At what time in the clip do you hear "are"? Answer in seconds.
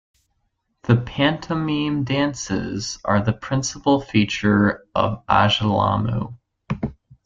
3.05-3.21